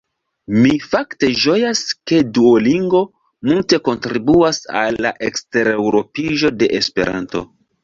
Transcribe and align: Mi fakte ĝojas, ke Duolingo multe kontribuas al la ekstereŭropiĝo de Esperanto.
Mi 0.61 0.69
fakte 0.93 1.27
ĝojas, 1.41 1.81
ke 2.11 2.21
Duolingo 2.37 3.03
multe 3.51 3.81
kontribuas 3.89 4.63
al 4.83 4.99
la 5.09 5.15
ekstereŭropiĝo 5.31 6.55
de 6.61 6.75
Esperanto. 6.83 7.47